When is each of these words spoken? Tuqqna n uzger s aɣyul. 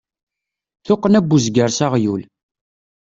Tuqqna 0.85 1.19
n 1.27 1.31
uzger 1.35 1.69
s 1.77 1.79
aɣyul. 1.85 2.21